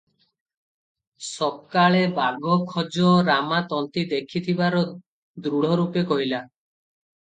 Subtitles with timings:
[1.25, 4.83] ସକାଳେ ବାଘ ଖୋଜ ରାମା ତନ୍ତୀ ଦେଖିଥିବାର
[5.47, 6.41] ଦୃଢ଼ ରୂପେ କହିଲା।